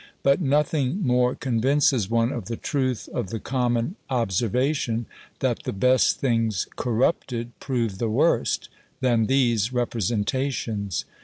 But 0.23 0.41
nothing 0.41 1.03
more 1.03 1.35
convinces 1.35 2.09
one 2.09 2.31
of 2.31 2.45
the 2.45 2.57
truth 2.57 3.07
of 3.13 3.29
the 3.29 3.39
common 3.39 3.97
observation, 4.09 5.05
that 5.41 5.61
the 5.61 5.73
best 5.73 6.19
things, 6.19 6.65
corrupted, 6.75 7.51
prove 7.59 7.99
the 7.99 8.09
worst, 8.09 8.67
than 8.99 9.27
these 9.27 9.71
representations. 9.71 11.05